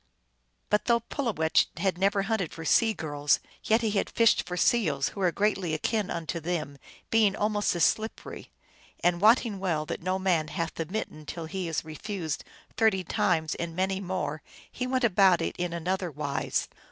But 0.71 0.85
though 0.85 1.01
Pulowech 1.01 1.67
had 1.77 1.99
never 1.99 2.23
hunted 2.23 2.53
for 2.53 2.65
sea 2.65 2.91
girls, 2.91 3.39
yet 3.65 3.81
he 3.83 3.91
had 3.91 4.09
fished 4.09 4.47
for 4.47 4.57
seals, 4.57 5.09
who 5.09 5.21
are 5.21 5.31
greatly 5.31 5.75
akin 5.75 6.09
unto 6.09 6.39
them, 6.39 6.79
being 7.11 7.35
almost 7.35 7.75
as 7.75 7.83
slippery; 7.83 8.49
and 9.01 9.21
wotting 9.21 9.59
well 9.59 9.85
that 9.85 10.01
no 10.01 10.17
man 10.17 10.47
hath 10.47 10.73
the 10.73 10.87
mitten 10.87 11.27
till 11.27 11.45
he 11.45 11.67
is 11.67 11.85
refused 11.85 12.43
thirty 12.77 13.03
times 13.03 13.53
and 13.53 13.75
many 13.75 13.99
more, 13.99 14.41
he 14.71 14.87
went 14.87 15.03
about 15.03 15.39
it 15.39 15.55
in 15.57 15.71
another 15.71 16.09
wise. 16.09 16.67